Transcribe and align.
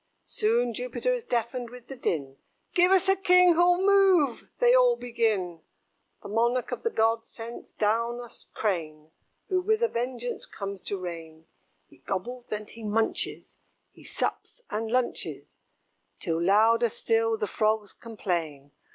Soon 0.25 0.73
Jupiter 0.73 1.13
is 1.13 1.23
deafened 1.25 1.69
with 1.69 1.85
the 1.87 1.95
din 1.95 2.37
"Give 2.73 2.91
us 2.91 3.07
a 3.07 3.15
king 3.15 3.53
who'll 3.53 3.85
move," 3.85 4.49
they 4.57 4.73
all 4.73 4.95
begin. 4.95 5.61
The 6.23 6.27
monarch 6.27 6.71
of 6.71 6.81
the 6.81 6.89
gods 6.89 7.29
sends 7.29 7.71
down 7.71 8.19
a 8.19 8.27
Crane, 8.55 9.11
Who 9.49 9.61
with 9.61 9.83
a 9.83 9.87
vengeance 9.87 10.47
comes 10.47 10.81
to 10.85 10.97
reign. 10.97 11.45
He 11.85 11.97
gobbles 11.99 12.51
and 12.51 12.67
he 12.67 12.81
munches, 12.81 13.59
He 13.91 14.03
sups 14.03 14.59
and 14.71 14.89
lunches; 14.89 15.59
Till 16.19 16.41
louder 16.41 16.89
still 16.89 17.37
the 17.37 17.45
Frogs 17.45 17.93
complain. 17.93 18.71